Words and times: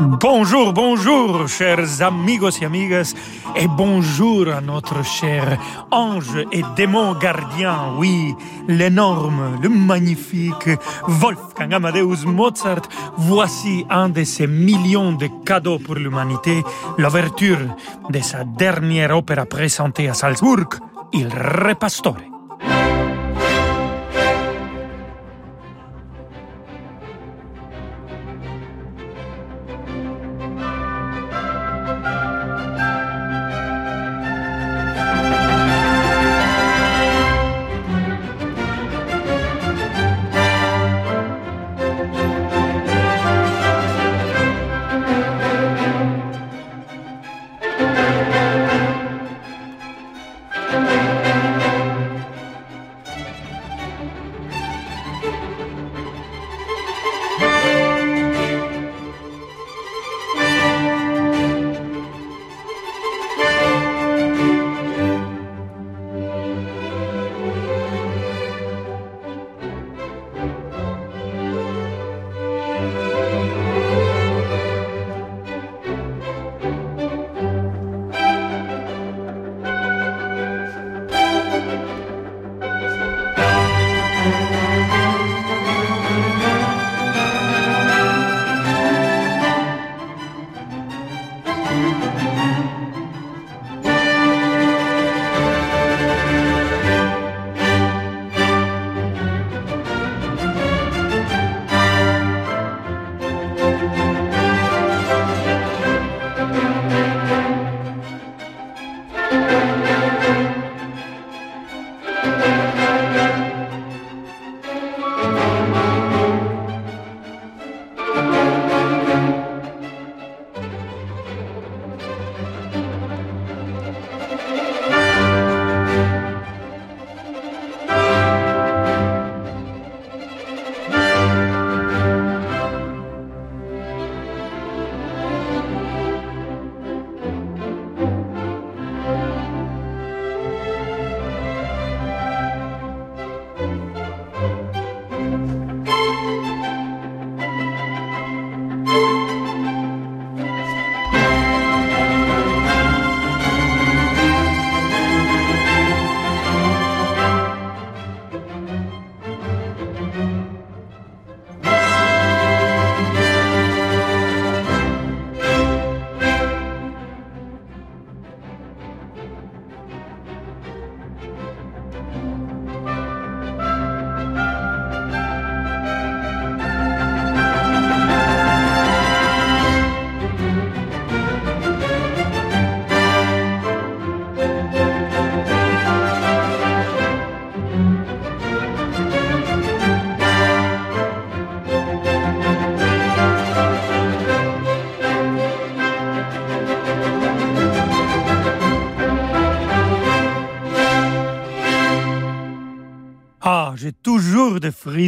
Bonjour, 0.00 0.72
bonjour, 0.72 1.46
chers 1.46 2.00
amigos 2.00 2.58
et 2.62 2.64
amigas, 2.64 3.14
et 3.54 3.68
bonjour 3.68 4.48
à 4.48 4.62
notre 4.62 5.04
cher 5.04 5.58
ange 5.90 6.38
et 6.52 6.62
démon 6.74 7.12
gardien, 7.12 7.76
oui, 7.98 8.34
l'énorme, 8.66 9.58
le 9.62 9.68
magnifique 9.68 10.70
Wolfgang 11.06 11.74
Amadeus 11.74 12.24
Mozart. 12.24 12.88
Voici 13.18 13.84
un 13.90 14.08
de 14.08 14.24
ses 14.24 14.46
millions 14.46 15.12
de 15.12 15.28
cadeaux 15.44 15.78
pour 15.78 15.96
l'humanité, 15.96 16.62
l'ouverture 16.96 17.58
de 18.08 18.20
sa 18.20 18.44
dernière 18.44 19.14
opéra 19.14 19.44
présentée 19.44 20.08
à 20.08 20.14
Salzbourg, 20.14 20.64
Il 21.12 21.28
Re 21.28 21.76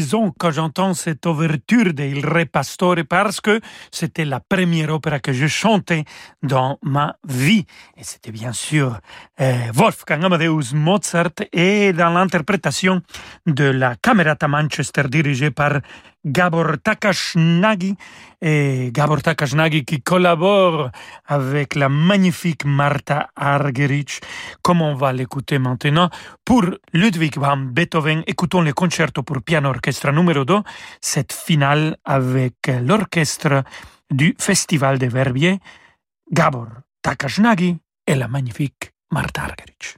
Frissons 0.02 0.32
quand 0.36 0.50
j'entends 0.50 0.94
cette 0.94 1.24
ouverture 1.26 1.94
de 1.94 2.02
Il 2.02 2.26
Re 2.26 2.44
Pastore 2.50 3.04
parce 3.08 3.40
que 3.40 3.60
c'était 3.92 4.24
la 4.24 4.40
première 4.40 4.92
opéra 4.92 5.20
que 5.20 5.32
je 5.32 5.46
chantais 5.46 6.04
dans 6.42 6.80
ma 6.82 7.14
vie. 7.28 7.64
Et 7.96 8.02
c'était 8.02 8.32
bien 8.32 8.52
sûr 8.52 8.98
euh, 9.40 9.54
Wolfgang 9.72 10.24
Amadeus 10.24 10.74
Mozart 10.74 11.46
et 11.52 11.92
dans 11.92 12.10
l'interprétation 12.10 13.00
de 13.46 13.64
la 13.64 13.94
Camerata 13.94 14.48
Manchester 14.48 15.04
dirigée 15.08 15.52
par 15.52 15.80
Gabor 16.24 16.78
Takashnagi 16.82 17.96
et 18.40 18.90
Gabor 18.92 19.22
Takashnagi 19.22 19.84
qui 19.84 20.02
collabore 20.02 20.90
avec 21.26 21.74
la 21.74 21.88
magnifique 21.88 22.64
Martha 22.64 23.30
Argerich, 23.34 24.20
comme 24.62 24.82
on 24.82 24.94
va 24.94 25.12
l'écouter 25.12 25.58
maintenant? 25.58 26.10
Pour 26.44 26.64
Ludwig 26.92 27.36
van 27.38 27.56
Beethoven, 27.56 28.22
écoutons 28.26 28.62
le 28.62 28.72
concerto 28.72 29.22
pour 29.22 29.42
piano 29.42 29.68
orchestre 29.70 30.12
numéro 30.12 30.44
2, 30.44 30.60
cette 31.00 31.32
finale 31.32 31.96
avec 32.04 32.54
l'orchestre 32.68 33.64
du 34.10 34.34
Festival 34.38 34.98
de 34.98 35.06
Verbier, 35.06 35.58
Gabor 36.30 36.68
Takashnagi 37.02 37.76
et 38.06 38.14
la 38.14 38.28
magnifique 38.28 38.92
Martha 39.10 39.42
Argerich. 39.42 39.96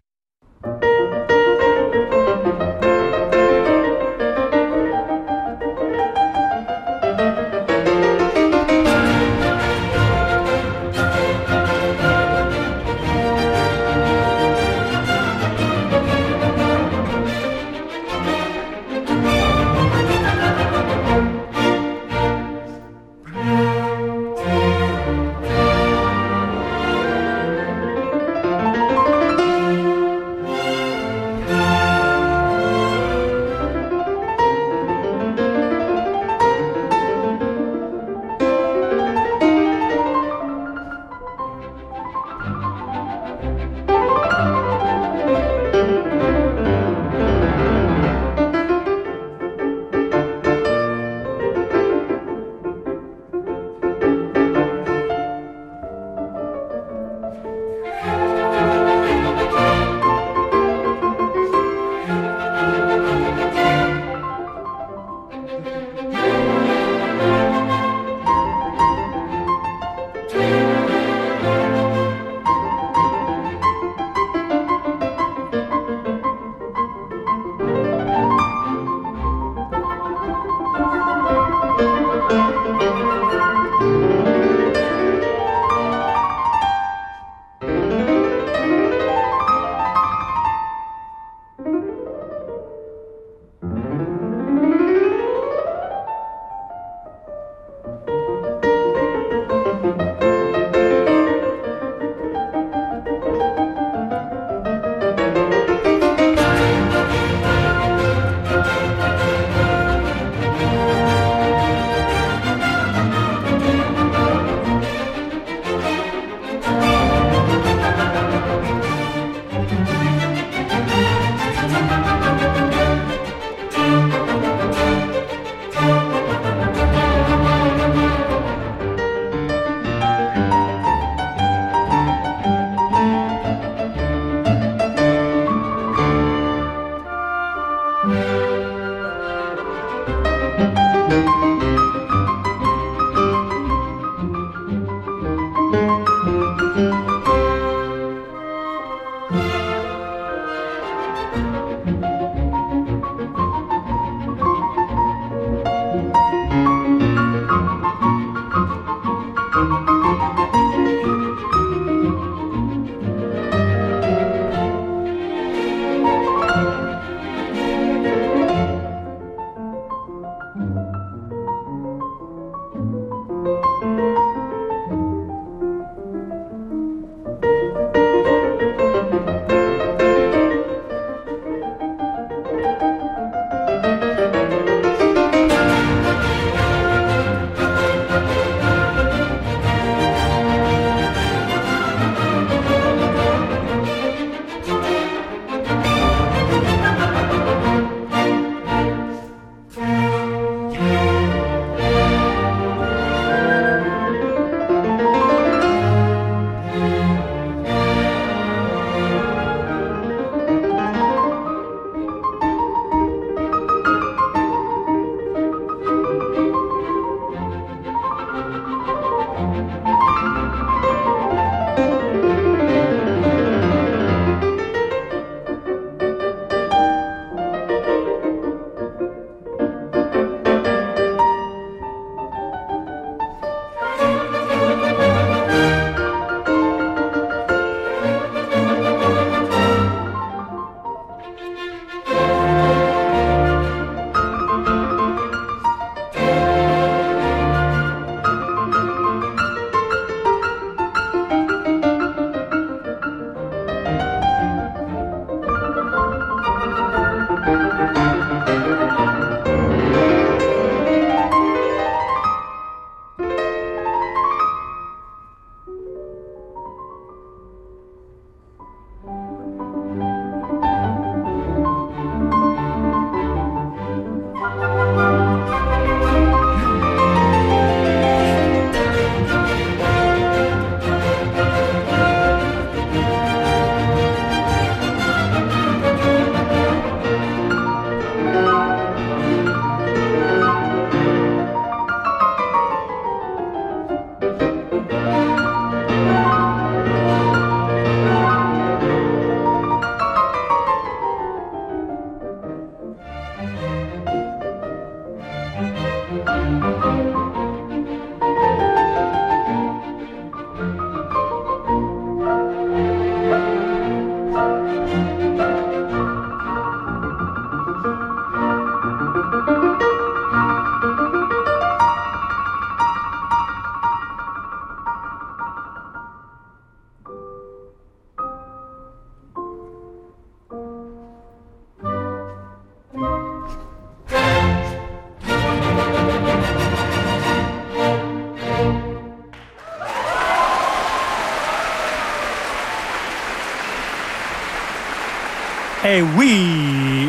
Eh 345.97 346.03
oui, 346.03 347.09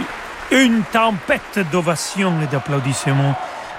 une 0.51 0.83
tempête 0.91 1.59
d'ovations 1.71 2.39
et 2.39 2.45
d'applaudissements 2.45 3.35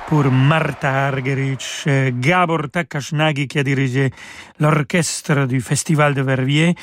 pour 0.08 0.24
Marta 0.32 1.06
Argerich, 1.06 1.88
Gabor 2.18 2.68
Takashnagi 2.72 3.46
qui 3.46 3.60
a 3.60 3.62
dirigé 3.62 4.10
l'orchestre 4.58 5.46
du 5.46 5.60
Festival 5.60 6.12
de 6.12 6.22
Verviers. 6.22 6.74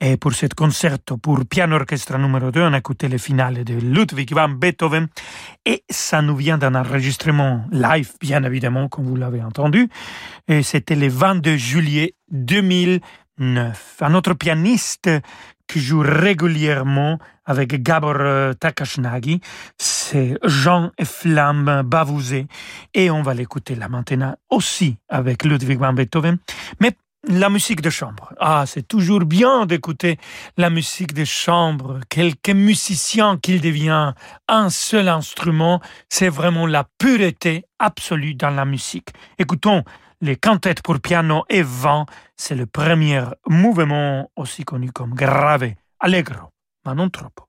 Et 0.00 0.16
pour 0.16 0.32
ce 0.32 0.46
concerto 0.46 1.18
pour 1.18 1.44
piano 1.44 1.76
orchestre 1.76 2.16
numéro 2.16 2.50
2, 2.50 2.62
on 2.62 2.72
a 2.72 2.78
écouté 2.78 3.08
le 3.08 3.18
finale 3.18 3.62
de 3.62 3.74
Ludwig 3.74 4.32
van 4.32 4.48
Beethoven. 4.48 5.08
Et 5.66 5.84
ça 5.90 6.22
nous 6.22 6.36
vient 6.36 6.56
d'un 6.56 6.76
enregistrement 6.76 7.66
live, 7.72 8.12
bien 8.22 8.42
évidemment, 8.44 8.88
comme 8.88 9.04
vous 9.04 9.16
l'avez 9.16 9.42
entendu. 9.42 9.90
Et 10.48 10.62
c'était 10.62 10.96
le 10.96 11.08
22 11.08 11.58
juillet 11.58 12.14
2009. 12.30 13.96
Un 14.00 14.14
autre 14.14 14.32
pianiste 14.32 15.10
qui 15.66 15.80
joue 15.80 16.02
régulièrement 16.04 17.18
avec 17.44 17.82
Gabor 17.82 18.16
euh, 18.18 18.52
Takashnagi, 18.54 19.40
c'est 19.78 20.38
Jean 20.44 20.90
et 20.98 21.04
Flamme 21.04 21.82
Bavouzé, 21.84 22.46
et 22.94 23.10
on 23.10 23.22
va 23.22 23.34
l'écouter 23.34 23.74
là 23.74 23.88
maintenant 23.88 24.36
aussi 24.50 24.96
avec 25.08 25.44
Ludwig 25.44 25.78
van 25.78 25.92
Beethoven, 25.92 26.38
mais 26.80 26.96
la 27.28 27.48
musique 27.50 27.80
de 27.80 27.90
chambre. 27.90 28.32
Ah, 28.38 28.64
c'est 28.66 28.86
toujours 28.86 29.24
bien 29.24 29.66
d'écouter 29.66 30.18
la 30.56 30.70
musique 30.70 31.12
de 31.12 31.24
chambre. 31.24 32.00
Quelques 32.08 32.50
musiciens 32.50 33.36
qu'il 33.36 33.60
devient 33.60 34.12
un 34.48 34.70
seul 34.70 35.08
instrument, 35.08 35.80
c'est 36.08 36.28
vraiment 36.28 36.66
la 36.66 36.86
pureté 36.98 37.64
absolue 37.78 38.34
dans 38.34 38.50
la 38.50 38.64
musique. 38.64 39.08
Écoutons 39.38 39.82
les 40.20 40.36
cantates 40.36 40.82
pour 40.82 41.00
piano 41.00 41.44
et 41.48 41.62
vent, 41.62 42.06
c'est 42.36 42.54
le 42.54 42.66
premier 42.66 43.22
mouvement 43.46 44.30
aussi 44.36 44.64
connu 44.64 44.92
comme 44.92 45.14
grave, 45.14 45.74
allegro, 46.00 46.50
ma 46.84 46.94
non 46.94 47.10
troppo. 47.10 47.48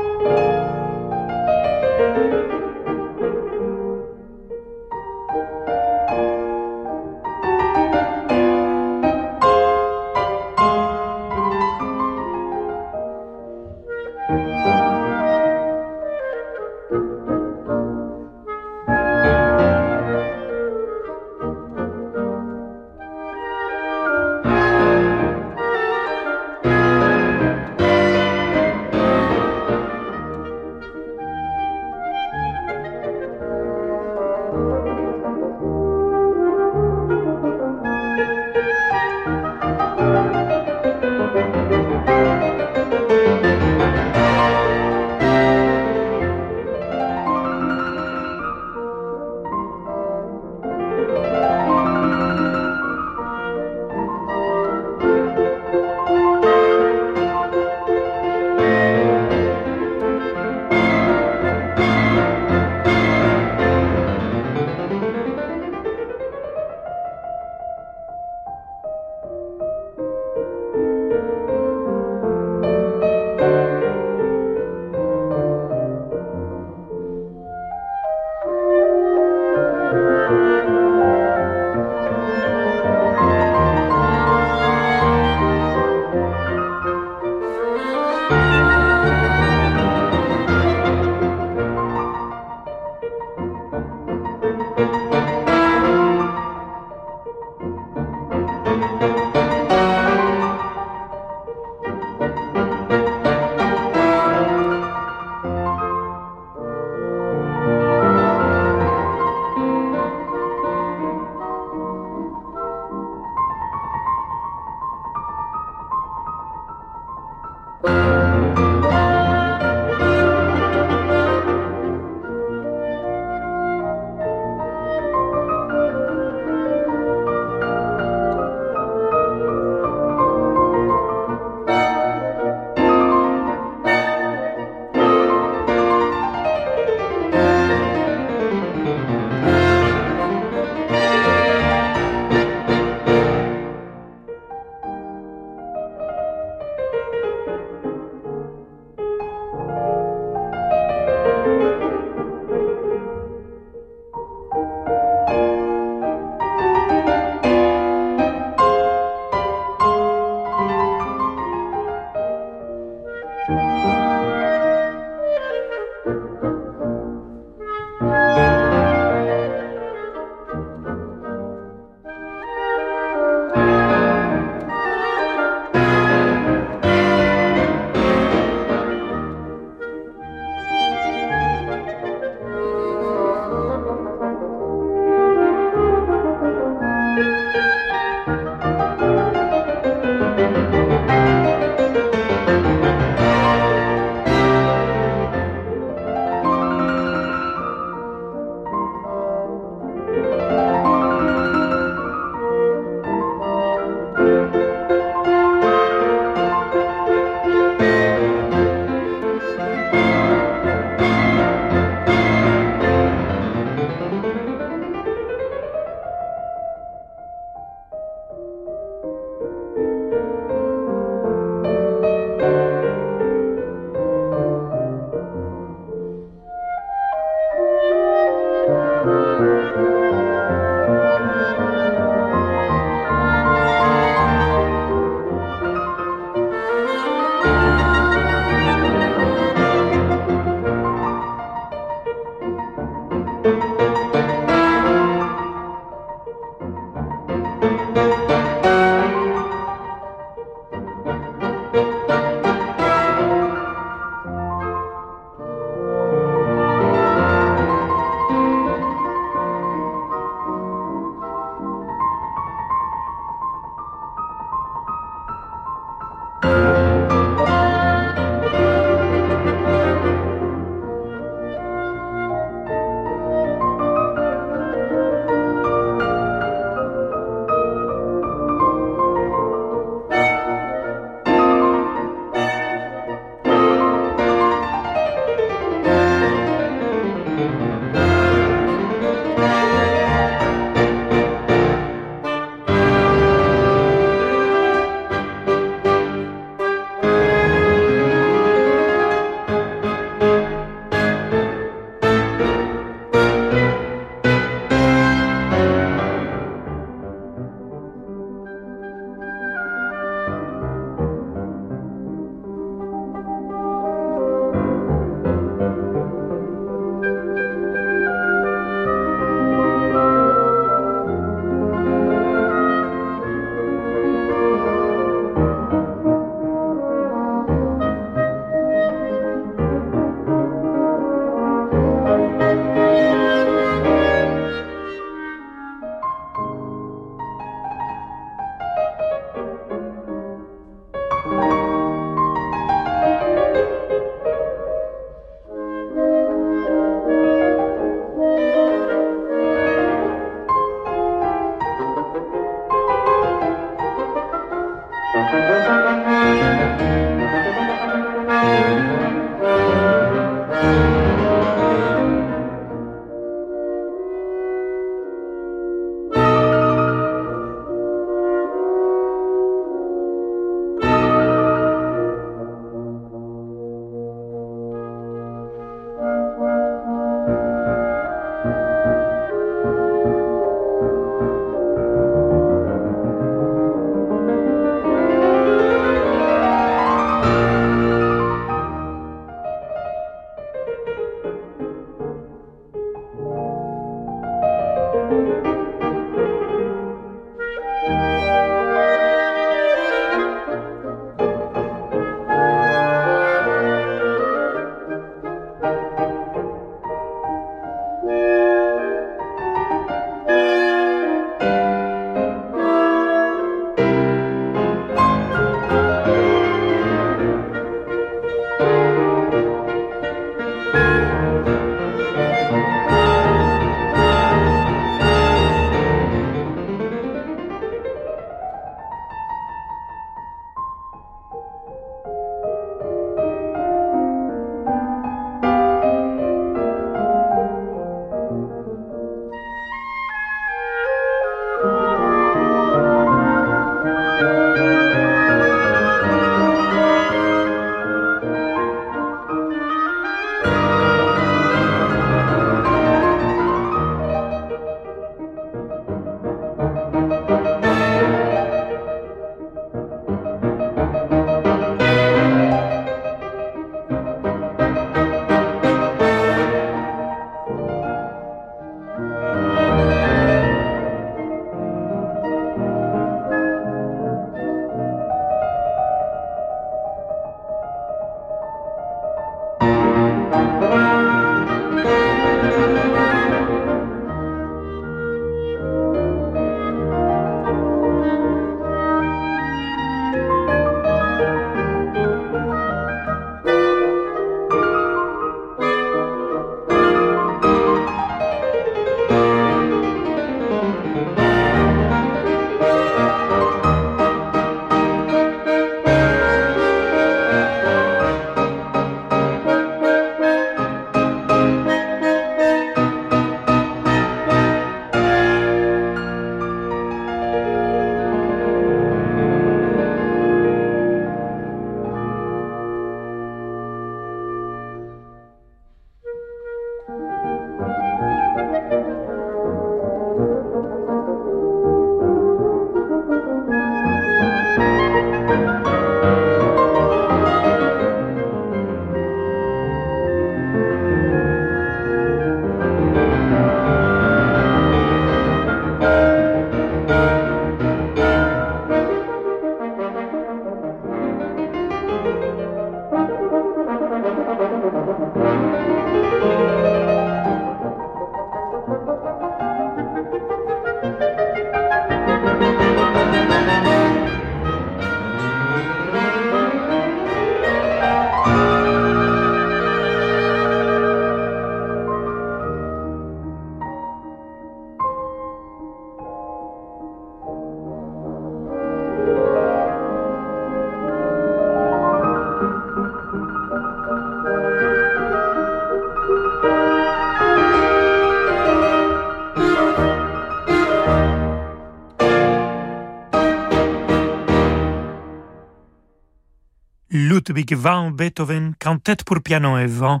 Ludwig 597.48 597.56
van 597.56 597.90
Beethoven, 597.90 598.54
quintette 598.58 599.04
pour 599.04 599.20
piano 599.22 599.58
et 599.58 599.66
vent. 599.66 600.00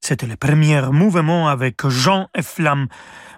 C'était 0.00 0.26
le 0.26 0.36
premier 0.36 0.80
mouvement 0.90 1.48
avec 1.48 1.86
Jean 1.86 2.28
et 2.34 2.42
Flamme 2.42 2.88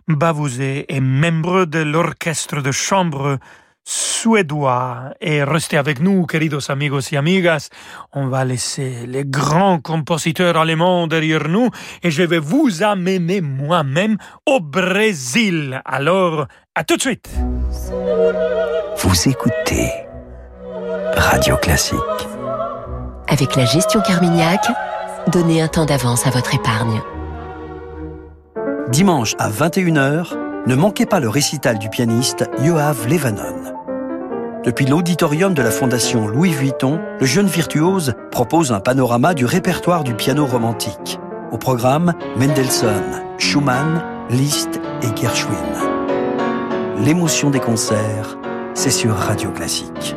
Bavouzé 0.09 0.87
et 0.88 1.01
membre 1.01 1.64
de 1.64 1.81
l'orchestre 1.81 2.62
de 2.62 2.73
chambre 2.73 3.38
suédois. 3.85 5.14
Et 5.20 5.42
restez 5.42 5.77
avec 5.77 6.01
nous, 6.01 6.27
queridos 6.27 6.70
amigos 6.70 7.12
y 7.12 7.16
amigas. 7.16 7.68
On 8.12 8.29
va 8.29 8.44
laisser 8.44 9.07
les 9.07 9.25
grands 9.25 9.81
compositeurs 9.81 10.57
allemands 10.57 11.07
derrière 11.07 11.49
nous 11.49 11.70
et 12.03 12.11
je 12.11 12.23
vais 12.23 12.38
vous 12.38 12.83
amener 12.83 13.40
moi-même 13.40 14.16
au 14.46 14.61
Brésil. 14.61 15.81
Alors, 15.85 16.46
à 16.75 16.85
tout 16.85 16.96
de 16.96 17.03
suite. 17.03 17.31
Vous 18.99 19.29
écoutez 19.29 19.90
Radio 21.16 21.57
Classique. 21.57 22.39
Avec 23.30 23.54
la 23.54 23.64
gestion 23.64 24.00
Carmignac, 24.00 24.60
donnez 25.28 25.62
un 25.62 25.68
temps 25.68 25.84
d'avance 25.84 26.26
à 26.26 26.30
votre 26.30 26.52
épargne. 26.52 27.00
Dimanche 28.88 29.36
à 29.38 29.48
21h, 29.48 30.36
ne 30.66 30.74
manquez 30.74 31.06
pas 31.06 31.20
le 31.20 31.28
récital 31.28 31.78
du 31.78 31.88
pianiste 31.88 32.50
Yoav 32.60 33.06
Levanon. 33.06 33.54
Depuis 34.64 34.84
l'auditorium 34.84 35.54
de 35.54 35.62
la 35.62 35.70
Fondation 35.70 36.26
Louis 36.26 36.50
Vuitton, 36.50 37.00
le 37.20 37.24
jeune 37.24 37.46
virtuose 37.46 38.14
propose 38.32 38.72
un 38.72 38.80
panorama 38.80 39.32
du 39.32 39.44
répertoire 39.44 40.02
du 40.02 40.14
piano 40.14 40.44
romantique. 40.44 41.20
Au 41.52 41.56
programme, 41.56 42.14
Mendelssohn, 42.36 43.22
Schumann, 43.38 44.02
Liszt 44.28 44.80
et 45.02 45.16
Gershwin. 45.16 45.54
L'émotion 46.98 47.50
des 47.50 47.60
concerts, 47.60 48.38
c'est 48.74 48.90
sur 48.90 49.14
Radio 49.14 49.52
Classique. 49.52 50.16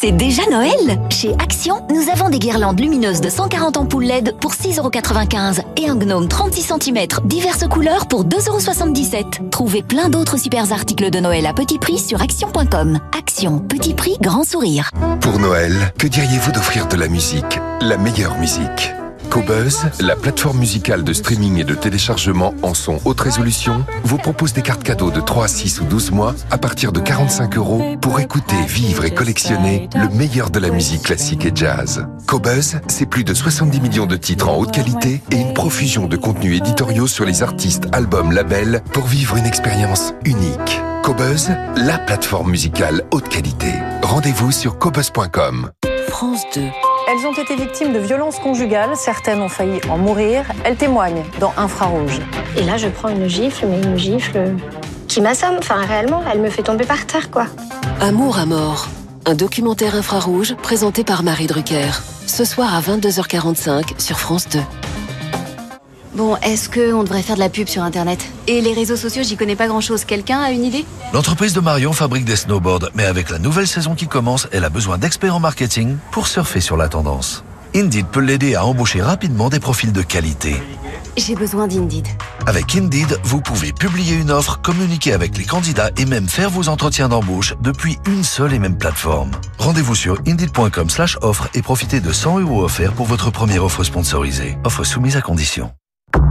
C'est 0.00 0.12
déjà 0.12 0.42
Noël 0.48 1.00
Chez 1.10 1.32
Action, 1.42 1.84
nous 1.90 2.08
avons 2.08 2.28
des 2.28 2.38
guirlandes 2.38 2.78
lumineuses 2.78 3.20
de 3.20 3.28
140 3.28 3.78
ampoules 3.78 4.04
LED 4.04 4.36
pour 4.40 4.52
6,95€ 4.52 5.62
et 5.76 5.88
un 5.88 5.96
gnome 5.96 6.28
36 6.28 6.72
cm 6.80 7.06
diverses 7.24 7.66
couleurs 7.66 8.06
pour 8.06 8.24
2,77€. 8.24 9.50
Trouvez 9.50 9.82
plein 9.82 10.08
d'autres 10.08 10.38
super 10.38 10.72
articles 10.72 11.10
de 11.10 11.18
Noël 11.18 11.46
à 11.46 11.52
petit 11.52 11.78
prix 11.78 11.98
sur 11.98 12.22
action.com. 12.22 13.00
Action, 13.16 13.58
petit 13.58 13.94
prix, 13.94 14.16
grand 14.20 14.44
sourire. 14.44 14.90
Pour 15.20 15.40
Noël, 15.40 15.92
que 15.98 16.06
diriez-vous 16.06 16.52
d'offrir 16.52 16.86
de 16.86 16.96
la 16.96 17.08
musique 17.08 17.58
La 17.80 17.96
meilleure 17.96 18.38
musique? 18.38 18.92
Cobuzz, 19.30 19.86
la 20.00 20.16
plateforme 20.16 20.58
musicale 20.58 21.04
de 21.04 21.12
streaming 21.12 21.58
et 21.58 21.64
de 21.64 21.74
téléchargement 21.74 22.54
en 22.62 22.74
son 22.74 22.98
haute 23.04 23.20
résolution, 23.20 23.84
vous 24.04 24.16
propose 24.16 24.52
des 24.52 24.62
cartes 24.62 24.82
cadeaux 24.82 25.10
de 25.10 25.20
3, 25.20 25.48
6 25.48 25.80
ou 25.80 25.84
12 25.84 26.10
mois 26.12 26.34
à 26.50 26.58
partir 26.58 26.92
de 26.92 27.00
45 27.00 27.56
euros 27.56 27.96
pour 28.00 28.20
écouter, 28.20 28.56
vivre 28.66 29.04
et 29.04 29.10
collectionner 29.10 29.88
le 29.94 30.08
meilleur 30.08 30.50
de 30.50 30.58
la 30.58 30.70
musique 30.70 31.02
classique 31.02 31.44
et 31.44 31.52
jazz. 31.54 32.06
Cobuzz, 32.26 32.80
c'est 32.88 33.06
plus 33.06 33.24
de 33.24 33.34
70 33.34 33.80
millions 33.80 34.06
de 34.06 34.16
titres 34.16 34.48
en 34.48 34.56
haute 34.56 34.72
qualité 34.72 35.20
et 35.30 35.36
une 35.36 35.54
profusion 35.54 36.06
de 36.06 36.16
contenus 36.16 36.58
éditoriaux 36.58 37.06
sur 37.06 37.24
les 37.24 37.42
artistes, 37.42 37.86
albums, 37.92 38.32
labels 38.32 38.82
pour 38.92 39.06
vivre 39.06 39.36
une 39.36 39.46
expérience 39.46 40.14
unique. 40.24 40.80
Cobuzz, 41.02 41.50
la 41.76 41.98
plateforme 41.98 42.50
musicale 42.50 43.02
haute 43.10 43.28
qualité. 43.28 43.72
Rendez-vous 44.02 44.52
sur 44.52 44.78
cobuzz.com. 44.78 45.70
France 46.08 46.42
2. 46.54 46.62
Elles 47.10 47.26
ont 47.26 47.32
été 47.32 47.56
victimes 47.56 47.94
de 47.94 47.98
violences 48.00 48.38
conjugales, 48.38 48.94
certaines 48.94 49.40
ont 49.40 49.48
failli 49.48 49.80
en 49.88 49.96
mourir. 49.96 50.44
Elles 50.62 50.76
témoignent 50.76 51.24
dans 51.40 51.54
Infrarouge. 51.56 52.20
Et 52.54 52.64
là, 52.64 52.76
je 52.76 52.86
prends 52.88 53.08
une 53.08 53.26
gifle, 53.26 53.66
mais 53.66 53.80
une 53.80 53.96
gifle 53.96 54.54
qui 55.08 55.22
m'assomme. 55.22 55.56
Enfin, 55.58 55.76
réellement, 55.86 56.22
elle 56.30 56.42
me 56.42 56.50
fait 56.50 56.62
tomber 56.62 56.84
par 56.84 57.06
terre, 57.06 57.30
quoi. 57.30 57.46
Amour 58.02 58.38
à 58.38 58.44
mort. 58.44 58.88
Un 59.24 59.34
documentaire 59.34 59.94
infrarouge 59.94 60.54
présenté 60.56 61.02
par 61.02 61.22
Marie 61.22 61.46
Drucker. 61.46 61.88
Ce 62.26 62.44
soir 62.44 62.74
à 62.74 62.82
22h45 62.82 63.98
sur 63.98 64.18
France 64.18 64.46
2. 64.50 64.58
Bon, 66.18 66.34
est-ce 66.38 66.68
qu'on 66.68 67.04
devrait 67.04 67.22
faire 67.22 67.36
de 67.36 67.40
la 67.40 67.48
pub 67.48 67.68
sur 67.68 67.84
Internet? 67.84 68.28
Et 68.48 68.60
les 68.60 68.72
réseaux 68.72 68.96
sociaux, 68.96 69.22
j'y 69.22 69.36
connais 69.36 69.54
pas 69.54 69.68
grand-chose. 69.68 70.04
Quelqu'un 70.04 70.40
a 70.40 70.50
une 70.50 70.64
idée? 70.64 70.84
L'entreprise 71.12 71.52
de 71.52 71.60
Marion 71.60 71.92
fabrique 71.92 72.24
des 72.24 72.34
snowboards, 72.34 72.90
mais 72.96 73.04
avec 73.04 73.30
la 73.30 73.38
nouvelle 73.38 73.68
saison 73.68 73.94
qui 73.94 74.08
commence, 74.08 74.48
elle 74.50 74.64
a 74.64 74.68
besoin 74.68 74.98
d'experts 74.98 75.36
en 75.36 75.38
marketing 75.38 75.96
pour 76.10 76.26
surfer 76.26 76.60
sur 76.60 76.76
la 76.76 76.88
tendance. 76.88 77.44
Indeed 77.72 78.06
peut 78.08 78.18
l'aider 78.18 78.56
à 78.56 78.64
embaucher 78.66 79.00
rapidement 79.00 79.48
des 79.48 79.60
profils 79.60 79.92
de 79.92 80.02
qualité. 80.02 80.56
J'ai 81.16 81.36
besoin 81.36 81.68
d'Indeed. 81.68 82.08
Avec 82.46 82.74
Indeed, 82.74 83.16
vous 83.22 83.40
pouvez 83.40 83.72
publier 83.72 84.16
une 84.16 84.32
offre, 84.32 84.60
communiquer 84.60 85.12
avec 85.12 85.38
les 85.38 85.44
candidats 85.44 85.92
et 85.96 86.04
même 86.04 86.26
faire 86.26 86.50
vos 86.50 86.68
entretiens 86.68 87.08
d'embauche 87.08 87.54
depuis 87.62 87.96
une 88.08 88.24
seule 88.24 88.54
et 88.54 88.58
même 88.58 88.76
plateforme. 88.76 89.30
Rendez-vous 89.58 89.94
sur 89.94 90.18
indeed.com 90.26 90.90
slash 90.90 91.16
offre 91.22 91.48
et 91.54 91.62
profitez 91.62 92.00
de 92.00 92.12
100 92.12 92.40
euros 92.40 92.64
offerts 92.64 92.94
pour 92.94 93.06
votre 93.06 93.30
première 93.30 93.62
offre 93.62 93.84
sponsorisée. 93.84 94.58
Offre 94.64 94.82
soumise 94.82 95.16
à 95.16 95.20
condition. 95.20 95.70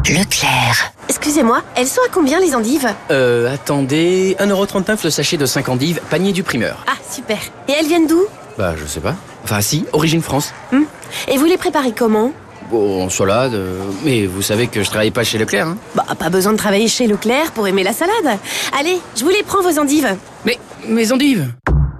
Leclerc. 0.05 0.93
Excusez-moi, 1.09 1.61
elles 1.75 1.87
sont 1.87 1.99
à 2.05 2.09
combien 2.09 2.39
les 2.39 2.55
endives? 2.55 2.87
Euh, 3.11 3.53
attendez, 3.53 4.37
1,39€ 4.39 5.03
le 5.03 5.09
sachet 5.09 5.35
de 5.35 5.45
5 5.45 5.67
endives, 5.67 5.99
panier 6.09 6.31
du 6.31 6.43
primeur. 6.43 6.85
Ah, 6.87 6.93
super. 7.11 7.37
Et 7.67 7.73
elles 7.77 7.87
viennent 7.87 8.07
d'où? 8.07 8.23
Bah, 8.57 8.73
je 8.77 8.85
sais 8.85 9.01
pas. 9.01 9.15
Enfin, 9.43 9.59
si, 9.59 9.85
origine 9.91 10.21
France. 10.21 10.53
Hmm. 10.71 10.83
Et 11.27 11.37
vous 11.37 11.45
les 11.45 11.57
préparez 11.57 11.91
comment? 11.91 12.31
Bon, 12.71 13.03
en 13.03 13.09
salade, 13.09 13.53
euh, 13.53 13.81
mais 14.05 14.25
vous 14.27 14.41
savez 14.41 14.67
que 14.67 14.81
je 14.81 14.89
travaille 14.89 15.11
pas 15.11 15.25
chez 15.25 15.37
Leclerc, 15.37 15.67
hein 15.67 15.77
Bah, 15.93 16.05
pas 16.17 16.29
besoin 16.29 16.53
de 16.53 16.57
travailler 16.57 16.87
chez 16.87 17.07
Leclerc 17.07 17.51
pour 17.51 17.67
aimer 17.67 17.83
la 17.83 17.93
salade. 17.93 18.39
Allez, 18.79 18.99
je 19.17 19.23
vous 19.25 19.29
les 19.29 19.43
prends 19.43 19.61
vos 19.61 19.77
endives. 19.77 20.15
Mais, 20.45 20.57
mes 20.87 21.11
endives 21.11 21.49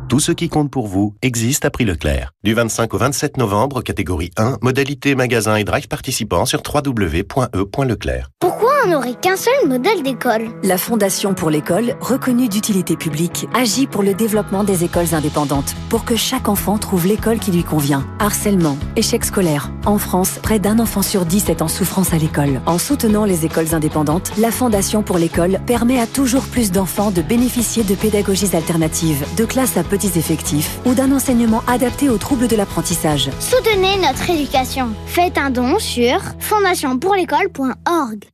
Tout 0.10 0.22
ce 0.22 0.32
qui 0.32 0.48
compte 0.48 0.72
pour 0.72 0.88
vous 0.88 1.16
existe 1.22 1.66
à 1.66 1.70
prix 1.70 1.84
Leclerc. 1.84 2.32
Du 2.42 2.54
25 2.54 2.94
au 2.94 2.98
27 2.98 3.36
novembre, 3.36 3.82
catégorie 3.82 4.32
1, 4.38 4.60
modalité 4.62 5.16
magasin 5.16 5.58
et 5.58 5.66
drive 5.66 5.90
participants 5.90 6.46
sur 6.46 6.62
www.e.leclerc. 6.66 8.30
Pourquoi 8.40 8.70
on 8.86 8.92
n'aurait 8.92 9.16
qu'un 9.16 9.36
seul 9.36 9.68
modèle 9.68 10.04
d'école? 10.04 10.48
La 10.64 10.78
Fondation 10.78 11.34
pour 11.34 11.50
l'école, 11.50 11.98
reconnue 12.00 12.48
d'utilité 12.48 12.96
publique, 12.96 13.50
agit 13.54 13.86
pour 13.86 14.02
le 14.02 14.14
développement 14.14 14.64
des 14.64 14.86
écoles 14.86 15.14
indépendantes, 15.14 15.76
pour 15.90 16.06
que 16.06 16.16
chaque 16.16 16.48
enfant 16.48 16.78
trouve 16.78 17.06
l'école 17.06 17.40
qui 17.40 17.52
lui 17.52 17.66
convient. 17.66 18.08
Harcèlement, 18.20 18.78
échec 18.96 19.26
scolaire. 19.26 19.74
En 19.86 19.98
France, 19.98 20.40
près 20.42 20.60
d'un 20.60 20.80
enfant 20.80 21.02
sur 21.02 21.26
dix 21.26 21.50
est 21.50 21.62
en 21.62 21.68
souffrance 21.68 22.14
à 22.14 22.18
l'école. 22.18 22.62
En 22.66 22.78
soutenant 22.78 23.26
les 23.26 23.46
écoles 23.46 23.76
indépendantes, 23.76 24.32
la 24.38 24.52
Fondation 24.52 25.04
pour 25.04 25.18
l'école 25.18 25.60
permet 25.66 26.00
à 26.00 26.08
toujours 26.08 26.44
plus 26.44 26.72
d'enfants 26.72 27.12
de 27.12 27.22
bénéficier 27.22 27.84
de 27.84 27.96
pédagogies 27.96 28.56
alternatives, 28.56 29.26
de 29.36 29.44
classes 29.44 29.76
à 29.76 29.84
petits 29.98 30.20
effectifs 30.20 30.78
ou 30.86 30.94
d'un 30.94 31.12
enseignement 31.12 31.64
adapté 31.68 32.08
aux 32.10 32.18
troubles 32.18 32.48
de 32.48 32.56
l'apprentissage. 32.56 33.32
Soutenez 33.40 33.98
notre 33.98 34.30
éducation. 34.30 34.90
Faites 35.08 35.40
un 35.40 35.50
don 35.50 35.80
sur 35.80 36.20
fondationpourlécole.org. 36.40 38.26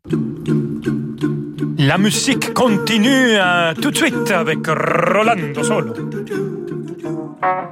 La 1.78 1.98
musique 1.98 2.54
continue 2.54 3.10
euh, 3.38 3.74
tout 3.76 3.92
de 3.92 3.96
suite 3.96 4.32
avec 4.32 4.60
Rolando 4.68 5.64
Solo. 5.64 5.94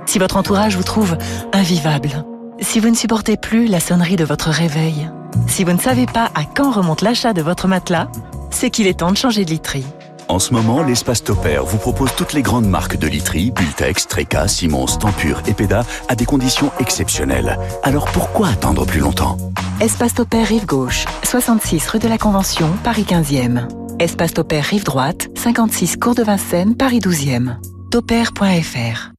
Si 0.06 0.19
votre 0.19 0.38
entourage 0.38 0.77
vous 0.77 0.84
trouve 0.84 1.17
invivable, 1.51 2.23
si 2.62 2.80
vous 2.80 2.89
ne 2.89 2.95
supportez 2.95 3.36
plus 3.36 3.67
la 3.67 3.82
sonnerie 3.82 4.15
de 4.15 4.23
votre 4.23 4.49
réveil, 4.49 5.10
si 5.47 5.65
vous 5.65 5.73
ne 5.73 5.80
savez 5.80 6.06
pas 6.06 6.32
à 6.34 6.45
quand 6.45 6.71
remonte 6.71 7.01
l'achat 7.01 7.34
de 7.34 7.41
votre 7.41 7.67
matelas, 7.67 8.08
c'est 8.51 8.69
qu'il 8.69 8.88
est 8.88 8.99
temps 8.99 9.12
de 9.12 9.17
changer 9.17 9.43
de 9.43 9.49
literie. 9.49 9.86
En 10.31 10.39
ce 10.39 10.53
moment, 10.53 10.81
l'espace 10.81 11.25
Topair 11.25 11.65
vous 11.65 11.77
propose 11.77 12.15
toutes 12.15 12.31
les 12.31 12.41
grandes 12.41 12.65
marques 12.65 12.95
de 12.95 13.05
literie, 13.05 13.51
Bultex, 13.51 14.07
Treca, 14.07 14.47
Simons, 14.47 14.85
Tempur 14.85 15.41
et 15.45 15.53
Peda 15.53 15.83
à 16.07 16.15
des 16.15 16.23
conditions 16.23 16.71
exceptionnelles. 16.79 17.59
Alors 17.83 18.05
pourquoi 18.05 18.47
attendre 18.47 18.85
plus 18.85 19.01
longtemps? 19.01 19.35
Espace 19.81 20.13
Topair 20.13 20.47
Rive 20.47 20.65
Gauche, 20.65 21.03
66 21.25 21.85
rue 21.89 21.99
de 21.99 22.07
la 22.07 22.17
Convention, 22.17 22.69
Paris 22.81 23.05
15e. 23.05 23.67
Espace 23.99 24.33
Topair 24.33 24.63
Rive 24.63 24.85
Droite, 24.85 25.27
56 25.35 25.97
Cours 25.97 26.15
de 26.15 26.23
Vincennes, 26.23 26.77
Paris 26.77 26.99
12e. 26.99 27.57
Topair.fr 27.91 29.11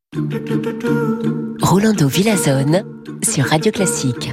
Rolando 1.61 2.09
Villazone 2.09 2.85
sur 3.23 3.45
Radio 3.45 3.71
Classique. 3.71 4.33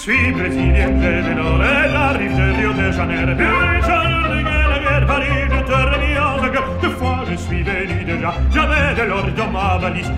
Suis 0.00 0.32
brésilien, 0.32 0.98
j'ai 1.02 1.22
de 1.28 1.36
l'or 1.36 1.62
et 1.62 1.92
la 1.92 2.08
rive 2.18 2.34
de 2.34 2.56
Rio 2.56 2.72
de 2.72 2.90
Janeiro. 2.90 3.32
Puis 3.36 3.46
jours 3.86 4.28
de 4.32 4.42
guerre, 4.42 5.06
Paris, 5.06 5.26
je 5.52 5.60
te 5.68 5.72
remis 5.72 6.18
en 6.18 6.42
gueule. 6.42 6.80
Deux 6.80 6.90
fois 6.90 7.24
je 7.30 7.36
suis 7.36 7.62
venu 7.62 8.04
déjà, 8.04 8.32
j'avais 8.50 8.94
de 8.98 9.08
l'or 9.08 9.26
dans 9.36 9.50
ma 9.50 9.78
valise. 9.78 10.10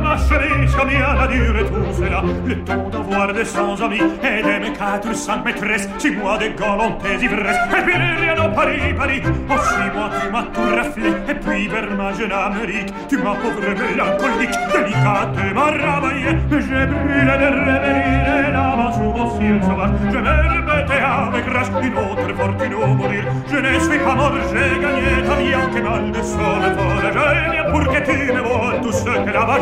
Ma 0.00 0.16
chemise, 0.16 0.74
comme 0.74 0.90
il 0.90 0.98
y 0.98 1.02
a 1.02 1.26
duré 1.26 1.64
tout 1.64 1.92
cela. 1.92 2.22
Le 2.46 2.56
temps 2.64 2.88
d'avoir 2.90 3.32
des 3.32 3.44
cent 3.44 3.80
amis 3.82 4.02
et 4.22 4.42
d'aimer 4.42 4.72
quatre 4.72 5.08
ou 5.08 5.14
cinq 5.14 5.44
maîtresses. 5.44 5.88
Six 5.98 6.10
mois 6.12 6.38
de 6.38 6.48
galantes 6.48 7.02
ivresses. 7.20 7.56
Et 7.78 7.82
puis 7.82 7.94
rien 7.94 8.36
au 8.44 8.54
Paris, 8.54 8.94
Paris. 8.96 9.22
En 9.48 9.58
six 9.58 9.90
mois 9.94 10.10
tu 10.20 10.30
m'as 10.30 10.42
tout 10.54 10.76
raflé. 10.76 11.10
Et 11.28 11.34
puis 11.34 11.68
vers 11.68 11.90
ma 11.96 12.12
jeune 12.12 12.32
Amérique, 12.32 12.92
tu 13.08 13.16
m'as 13.18 13.34
pauvre 13.34 13.60
mélancolique, 13.60 14.56
délicate 14.72 15.36
et 15.48 15.54
m'a 15.54 15.66
ramaillé. 15.86 16.30
Mais 16.50 16.60
j'ai 16.60 16.86
brûlé 16.86 17.36
de 17.42 17.48
rêveries 17.66 18.52
là-bas 18.52 18.92
sous 18.94 19.12
vos 19.12 19.30
cils 19.38 19.62
sauvages. 19.62 19.90
Je 20.12 20.18
me 20.18 20.34
remettais 20.54 21.02
avec 21.02 21.46
rage 21.52 21.70
une 21.82 21.98
autre 21.98 22.30
fortune 22.36 22.74
au 22.74 22.86
mourir. 22.94 23.24
Je 23.50 23.56
ne 23.56 23.78
suis 23.78 23.98
pas 23.98 24.14
mort, 24.14 24.32
j'ai 24.52 24.80
gagné 24.80 25.22
ta 25.26 25.34
vie 25.34 25.54
en 25.54 25.68
que 25.74 25.80
mal 25.80 26.12
de 26.12 26.22
sole 26.22 26.66
folle. 26.76 27.02
Je 27.04 27.50
viens 27.52 27.70
pour 27.70 27.84
que 27.92 28.00
tu 28.04 28.32
me 28.32 28.40
voles 28.40 28.80
tout 28.82 28.92
ce 28.92 29.04
que 29.04 29.30
là-bas 29.30 29.58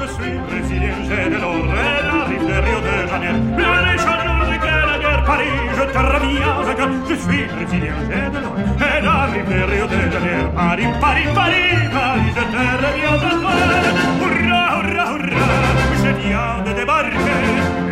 je 0.00 0.06
suis 0.14 0.38
brésilien, 0.48 0.94
j'ai 1.08 1.30
de 1.30 1.38
de 2.38 2.56
Rio 2.64 2.78
de 2.80 2.94
Janeiro. 3.08 3.38
De 3.48 5.22
Paris, 5.26 5.52
de 5.64 5.84
de 9.86 10.10
de. 10.10 10.46
Paris, 10.54 10.86
Paris, 11.00 11.28
Paris, 11.34 12.30
je 12.36 12.44
te 12.52 12.62
reviens 12.84 13.14
encore. 13.14 13.42
Hurrah, 14.22 14.68
hurrah, 14.76 15.10
hurrah, 15.12 15.68
je 16.02 16.10
viens 16.20 16.54
de 16.64 16.72
débarquer, 16.72 17.87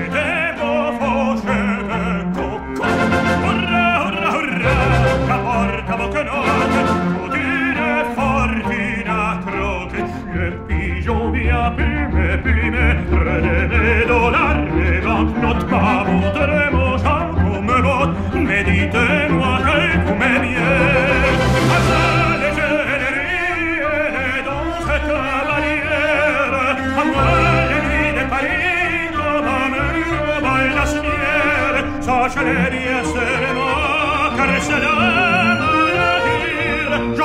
les 27.67 27.81
nuits 27.87 28.13
de 28.17 28.25
Paris, 28.31 29.11
comme 29.13 29.49
un 29.49 29.77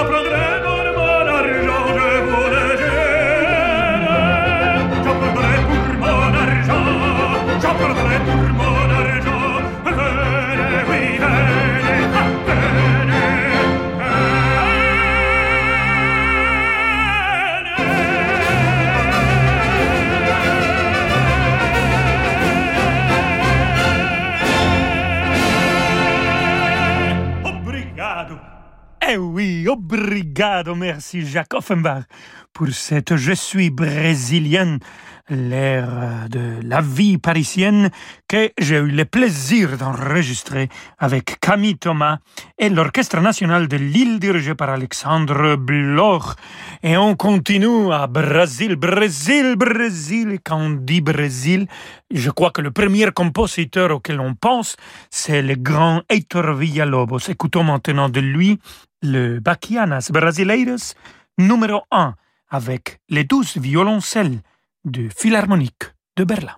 progreso. 0.08 0.51
Merci 30.76 31.24
Jacques 31.24 31.54
Offenbach 31.54 32.04
pour 32.52 32.70
cette 32.70 33.16
Je 33.16 33.34
suis 33.34 33.70
brésilienne, 33.70 34.80
l'air 35.30 36.28
de 36.30 36.60
la 36.64 36.82
vie 36.82 37.20
parisienne 37.20 37.92
que 38.28 38.50
j'ai 38.58 38.78
eu 38.78 38.90
le 38.90 39.06
plaisir 39.06 39.78
d'enregistrer 39.78 40.68
avec 40.98 41.40
Camille 41.40 41.78
Thomas 41.78 42.18
et 42.58 42.70
l'Orchestre 42.70 43.22
national 43.22 43.68
de 43.68 43.78
Lille 43.78 44.20
dirigé 44.20 44.56
par 44.56 44.72
Alexandre 44.72 45.58
Bloch. 45.58 46.36
Et 46.82 46.98
on 46.98 47.16
continue 47.16 47.94
à 47.94 48.08
Brésil, 48.08 48.76
Brésil, 48.78 49.56
Brésil. 49.56 50.40
Quand 50.44 50.58
on 50.58 50.70
dit 50.72 51.02
Brésil, 51.02 51.68
je 52.10 52.32
crois 52.32 52.50
que 52.50 52.62
le 52.62 52.72
premier 52.72 53.12
compositeur 53.12 53.92
auquel 53.92 54.20
on 54.20 54.34
pense, 54.34 54.76
c'est 55.12 55.44
le 55.44 55.54
grand 55.56 56.02
Heitor 56.10 56.54
Villalobos. 56.56 57.30
Écoutons 57.30 57.64
maintenant 57.64 58.10
de 58.10 58.22
lui 58.22 58.60
le 59.02 59.40
Baquianas 59.40 60.10
Brasileiras 60.12 60.94
numéro 61.38 61.82
1 61.92 62.16
avec 62.50 63.00
les 63.10 63.24
douze 63.24 63.58
violoncelles 63.58 64.40
du 64.86 65.10
Philharmonique 65.10 65.84
de 66.18 66.24
Berlin. 66.24 66.56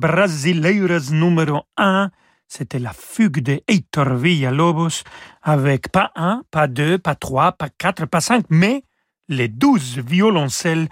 Brasileiras 0.00 1.10
numéro 1.12 1.62
1. 1.76 2.10
C'était 2.48 2.78
la 2.78 2.92
fugue 2.94 3.40
de 3.42 3.60
Heitor 3.68 4.14
Villalobos 4.14 5.02
avec 5.42 5.92
pas 5.92 6.10
un, 6.16 6.42
pas 6.50 6.66
deux, 6.66 6.98
pas 6.98 7.14
trois, 7.14 7.52
pas 7.52 7.68
quatre, 7.68 8.06
pas 8.06 8.22
cinq, 8.22 8.46
mais 8.48 8.84
les 9.28 9.48
douze 9.48 9.98
violoncelles 9.98 10.88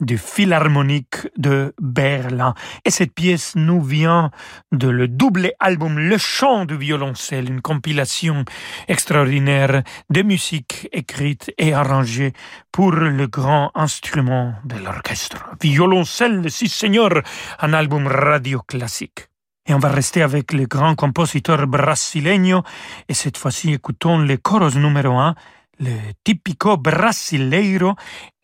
du 0.00 0.18
Philharmonique 0.18 1.28
de 1.36 1.74
Berlin. 1.80 2.54
Et 2.84 2.90
cette 2.90 3.14
pièce 3.14 3.54
nous 3.56 3.80
vient 3.80 4.30
de 4.72 4.88
le 4.88 5.08
double 5.08 5.52
album 5.60 5.98
Le 5.98 6.18
chant 6.18 6.64
du 6.64 6.76
violoncelle, 6.76 7.48
une 7.48 7.60
compilation 7.60 8.44
extraordinaire 8.88 9.82
de 10.10 10.22
musique 10.22 10.88
écrite 10.92 11.52
et 11.58 11.72
arrangée 11.72 12.32
pour 12.72 12.92
le 12.92 13.26
grand 13.26 13.70
instrument 13.74 14.54
de 14.64 14.76
l'orchestre. 14.76 15.44
Violoncelle, 15.60 16.50
si 16.50 16.68
seigneur, 16.68 17.22
un 17.60 17.72
album 17.72 18.06
radio 18.06 18.60
classique. 18.60 19.28
Et 19.66 19.72
on 19.72 19.78
va 19.78 19.88
rester 19.88 20.20
avec 20.20 20.52
le 20.52 20.66
grand 20.66 20.94
compositeur 20.94 21.66
brasileño 21.66 22.62
et 23.08 23.14
cette 23.14 23.38
fois-ci 23.38 23.72
écoutons 23.72 24.18
le 24.18 24.36
chorus 24.36 24.74
numéro 24.76 25.16
un, 25.16 25.34
le 25.80 25.96
tipico 26.22 26.76
brasileiro 26.76 27.94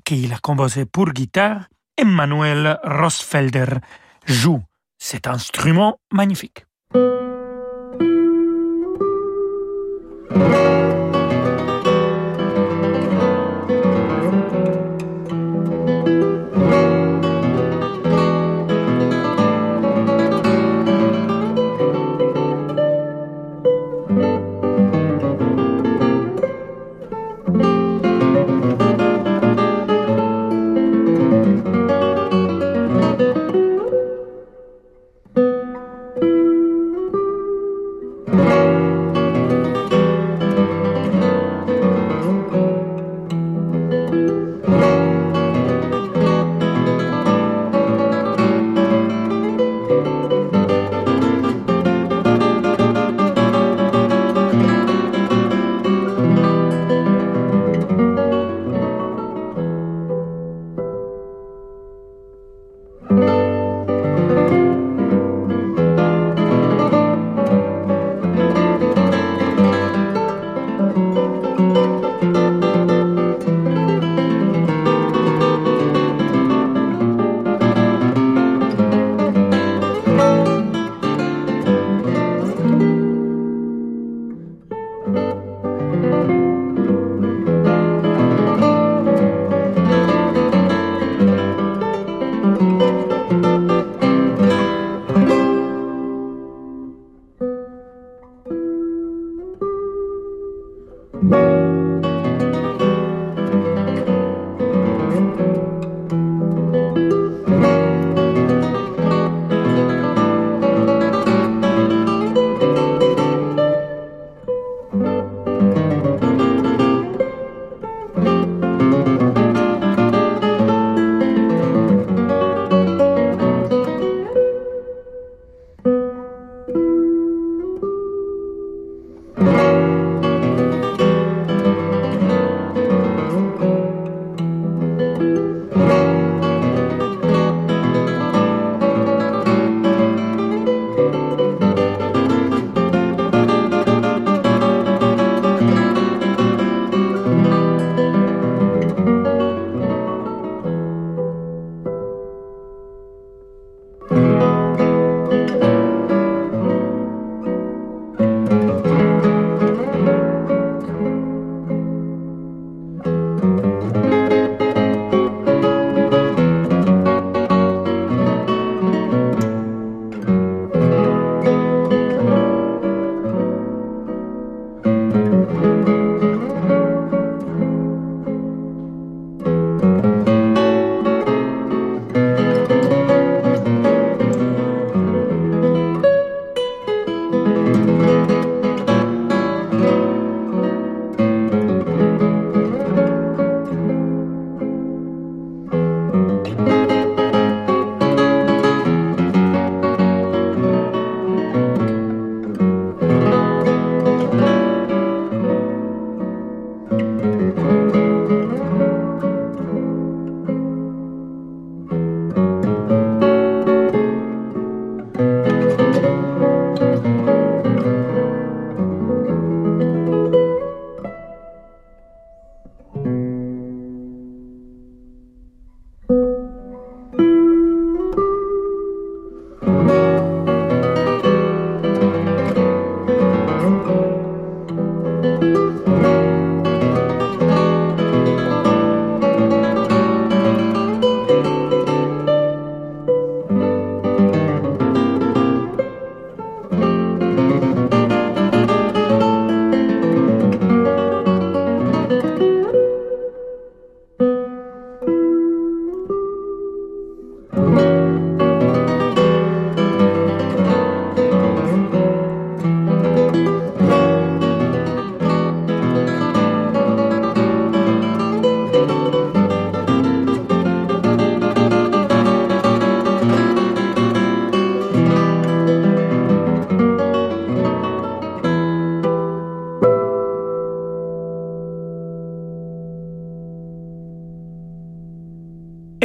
qu'il 0.05 0.33
a 0.33 0.39
composé 0.39 0.85
pour 0.85 1.13
guitare, 1.13 1.69
Emmanuel 1.97 2.79
Rosfelder 2.85 3.67
joue 4.27 4.63
cet 4.99 5.27
instrument 5.27 5.97
magnifique. 6.13 6.65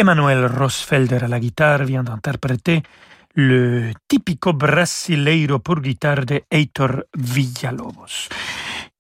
Emmanuel 0.06 0.46
Rosfelder 0.46 1.24
à 1.24 1.28
la 1.28 1.40
guitare 1.40 1.84
vient 1.84 2.04
d'interpréter 2.04 2.84
le 3.34 3.92
typico 4.08 4.54
brasileiro 4.54 5.58
pour 5.58 5.82
guitare 5.82 6.28
de 6.28 6.44
Heitor 6.52 7.06
Villalobos. 7.18 8.30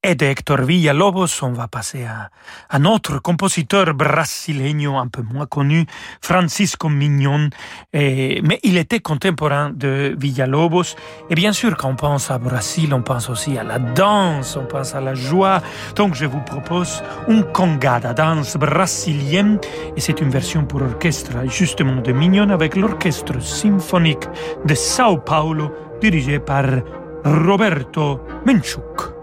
Et 0.07 0.13
de 0.13 0.27
Héctor 0.27 0.61
Villalobos, 0.61 1.41
on 1.41 1.53
va 1.53 1.67
passer 1.67 2.03
à 2.03 2.29
un 2.69 2.85
autre 2.85 3.17
compositeur 3.17 3.95
brasileño 3.95 4.97
un 4.97 5.07
peu 5.07 5.23
moins 5.23 5.47
connu, 5.47 5.87
Francisco 6.21 6.89
Mignon, 6.89 7.49
mais 7.91 8.59
il 8.61 8.77
était 8.77 8.99
contemporain 8.99 9.71
de 9.71 10.15
Villalobos. 10.15 10.95
Et 11.31 11.33
bien 11.33 11.53
sûr, 11.53 11.75
quand 11.75 11.89
on 11.89 11.95
pense 11.95 12.29
à 12.29 12.37
Brésil, 12.37 12.93
on 12.93 13.01
pense 13.01 13.31
aussi 13.31 13.57
à 13.57 13.63
la 13.63 13.79
danse, 13.79 14.55
on 14.57 14.65
pense 14.65 14.93
à 14.93 15.01
la 15.01 15.15
joie. 15.15 15.63
Donc 15.95 16.13
je 16.13 16.25
vous 16.25 16.41
propose 16.41 17.01
un 17.27 17.41
congada, 17.41 18.13
danse 18.13 18.57
brésilienne, 18.57 19.57
et 19.97 20.01
c'est 20.01 20.21
une 20.21 20.29
version 20.29 20.65
pour 20.65 20.83
orchestre 20.83 21.31
justement 21.47 21.99
de 22.03 22.11
Mignon 22.11 22.49
avec 22.49 22.75
l'orchestre 22.75 23.41
symphonique 23.41 24.27
de 24.65 24.75
Sao 24.75 25.17
Paulo 25.17 25.73
dirigé 25.99 26.37
par 26.37 26.65
Roberto 27.23 28.21
Menchuk. 28.45 29.14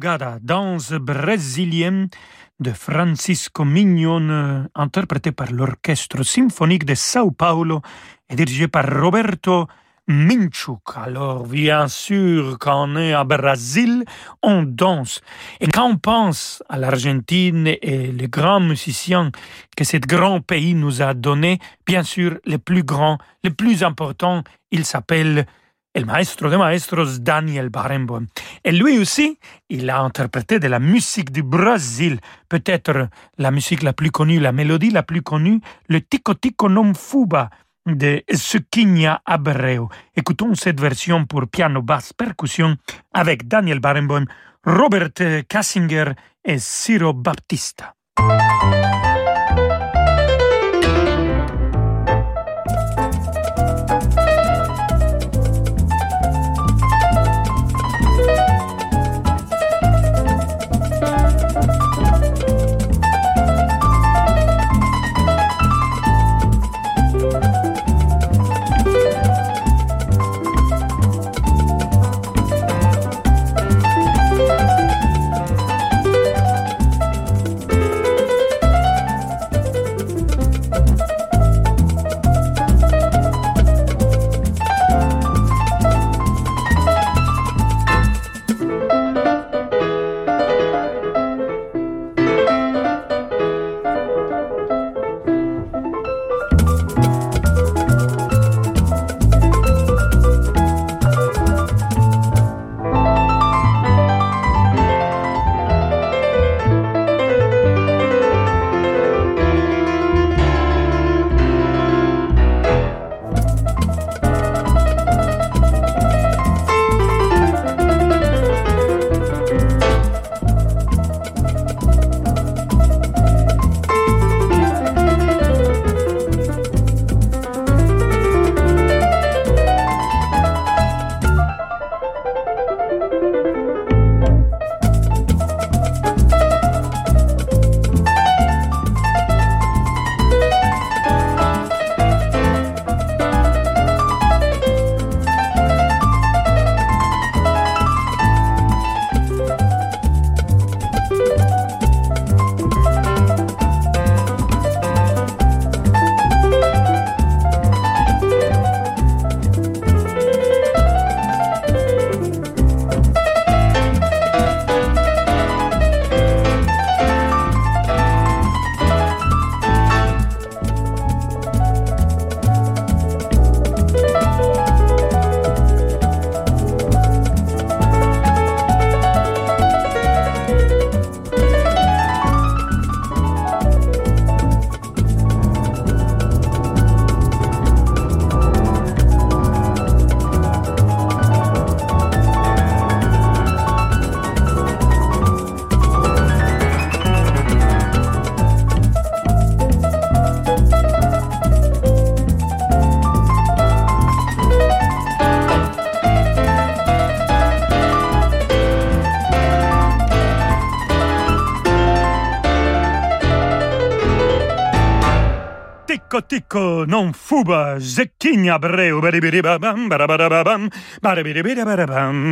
Congada, 0.00 0.38
danse 0.40 0.92
brésilienne 0.92 2.08
de 2.58 2.72
Francisco 2.72 3.66
Mignon, 3.66 4.66
interprétée 4.74 5.30
par 5.30 5.52
l'Orchestre 5.52 6.22
symphonique 6.22 6.86
de 6.86 6.94
Sao 6.94 7.30
Paulo 7.32 7.82
et 8.30 8.34
dirigée 8.34 8.66
par 8.66 8.86
Roberto 8.88 9.66
Minchuk. 10.08 10.96
Alors, 10.96 11.46
bien 11.46 11.86
sûr, 11.86 12.56
quand 12.58 12.88
on 12.88 12.96
est 12.96 13.12
à 13.12 13.24
Brésil, 13.24 14.04
on 14.42 14.62
danse. 14.62 15.20
Et 15.60 15.68
quand 15.68 15.90
on 15.90 15.98
pense 15.98 16.62
à 16.70 16.78
l'Argentine 16.78 17.66
et 17.66 18.10
les 18.10 18.28
grands 18.28 18.60
musiciens 18.60 19.30
que 19.76 19.84
ce 19.84 19.98
grand 19.98 20.40
pays 20.40 20.72
nous 20.72 21.02
a 21.02 21.12
donné, 21.12 21.58
bien 21.84 22.04
sûr, 22.04 22.38
le 22.46 22.56
plus 22.56 22.84
grand, 22.84 23.18
le 23.44 23.50
plus 23.50 23.84
important, 23.84 24.44
il 24.70 24.86
s'appelle 24.86 25.44
le 25.98 26.04
maestro 26.04 26.48
de 26.48 26.56
maestros 26.56 27.20
Daniel 27.20 27.68
Barenboim. 27.68 28.26
Et 28.64 28.72
lui 28.72 28.98
aussi, 28.98 29.38
il 29.68 29.90
a 29.90 30.00
interprété 30.00 30.58
de 30.58 30.68
la 30.68 30.78
musique 30.78 31.32
du 31.32 31.42
Brésil, 31.42 32.20
peut-être 32.48 33.08
la 33.38 33.50
musique 33.50 33.82
la 33.82 33.92
plus 33.92 34.10
connue, 34.10 34.38
la 34.38 34.52
mélodie 34.52 34.90
la 34.90 35.02
plus 35.02 35.22
connue, 35.22 35.60
le 35.88 36.00
Tico 36.00 36.34
Tico 36.34 36.68
non 36.68 36.94
fuba 36.94 37.50
de 37.86 38.22
Suquinia 38.32 39.20
Abreu. 39.24 39.88
Écoutons 40.14 40.54
cette 40.54 40.80
version 40.80 41.26
pour 41.26 41.48
piano, 41.48 41.82
basse, 41.82 42.12
percussion 42.12 42.76
avec 43.12 43.48
Daniel 43.48 43.80
Barenboim, 43.80 44.26
Robert 44.64 45.10
Kassinger 45.48 46.12
et 46.44 46.58
Ciro 46.58 47.12
Baptista. 47.12 47.94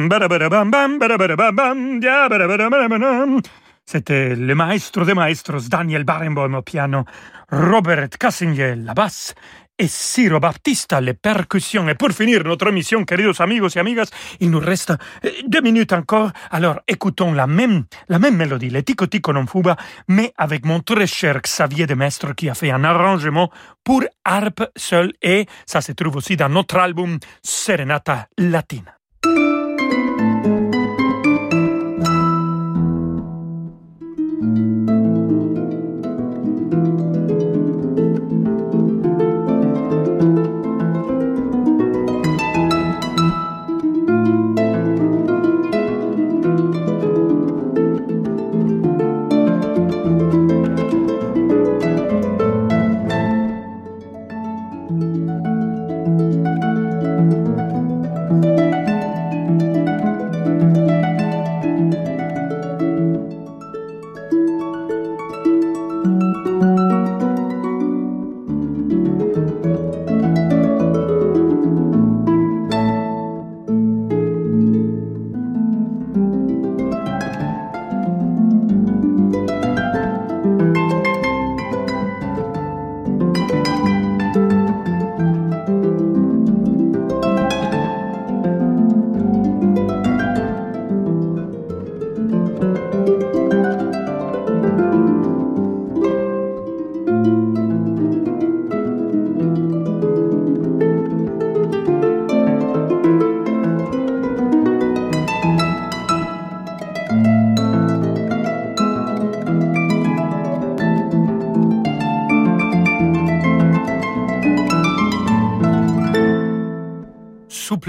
Barabam 0.09 0.99
C'était 3.85 4.35
le 4.35 4.55
maestro 4.55 5.05
de 5.05 5.14
maestros 5.14 5.69
Daniel 5.69 6.05
Barenboim 6.05 6.55
au 6.55 6.62
piano, 6.62 7.05
Robert 7.51 8.11
Kassinger 8.19 8.75
la 8.77 8.93
basse 8.93 9.35
et 9.79 9.89
Ciro 9.89 10.41
Baptista 10.41 11.01
les 11.01 11.14
percussions. 11.14 11.89
Et 11.89 11.95
pour 11.95 12.11
finir 12.11 12.45
notre 12.45 12.68
émission, 12.68 13.05
queridos 13.05 13.41
amigos 13.41 13.76
et 13.76 13.79
amigas, 13.79 14.11
il 14.41 14.51
nous 14.51 14.61
reste 14.61 14.93
deux 15.47 15.61
minutes 15.61 15.93
encore. 15.93 16.31
Alors 16.51 16.81
écoutons 16.87 17.33
la 17.33 17.47
même, 17.47 17.85
la 18.09 18.18
même 18.18 18.37
mélodie, 18.37 18.70
le 18.70 18.83
Tico 18.83 19.07
Tico 19.07 19.33
non 19.33 19.47
fuba, 19.47 19.76
mais 20.09 20.33
avec 20.37 20.64
mon 20.64 20.81
très 20.81 21.07
cher 21.07 21.41
Xavier 21.41 21.87
de 21.87 21.95
Mestre 21.95 22.35
qui 22.35 22.49
a 22.49 22.55
fait 22.55 22.70
un 22.70 22.85
arrangement 22.85 23.51
pour 23.85 24.03
harpe 24.24 24.64
seul 24.76 25.12
et 25.22 25.47
ça 25.66 25.81
se 25.81 25.93
trouve 25.93 26.16
aussi 26.16 26.37
dans 26.37 26.49
notre 26.49 26.76
album 26.76 27.18
Serenata 27.43 28.26
Latina. 28.37 28.98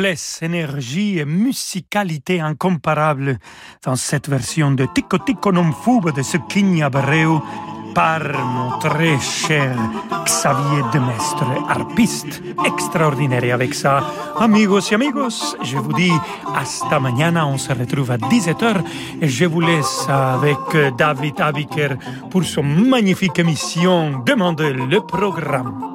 Souplesse, 0.10 0.40
énergie 0.42 1.20
et 1.20 1.26
musicalité 1.26 2.40
incomparable 2.40 3.38
dans 3.84 3.96
cette 3.96 4.30
version 4.30 4.72
de 4.72 4.88
Tico 4.94 5.18
Tico 5.20 5.52
non 5.52 5.70
de 6.16 6.22
Zucchini 6.22 6.84
Abreu 6.84 7.42
par 7.94 8.22
mon 8.22 8.80
très 8.80 9.20
cher 9.20 9.76
Xavier 10.26 10.84
Demestre, 10.94 11.46
harpiste 11.68 12.42
extraordinaire. 12.66 13.54
Avec 13.54 13.74
ça, 13.74 14.04
amigos 14.40 14.92
et 14.92 14.96
amigos, 14.96 15.56
je 15.64 15.78
vous 15.78 15.94
dis 15.94 16.14
hasta 16.56 17.00
mañana. 17.00 17.46
On 17.48 17.58
se 17.58 17.74
retrouve 17.74 18.12
à 18.12 18.18
17h 18.18 18.84
et 19.22 19.28
je 19.28 19.46
vous 19.46 19.62
laisse 19.62 20.08
avec 20.08 20.96
David 20.98 21.42
Abiker 21.42 21.98
pour 22.30 22.44
son 22.44 22.64
magnifique 22.64 23.40
émission 23.40 24.24
Demandez 24.26 24.74
le 24.74 25.02
programme. 25.02 25.90